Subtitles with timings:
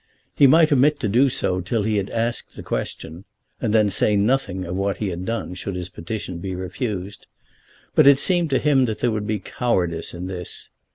[0.35, 3.23] He might omit to do so till he had asked the question,
[3.61, 7.27] and then say nothing of what he had done should his petition be refused;
[7.93, 10.69] but it seemed to him that there would be cowardice in this.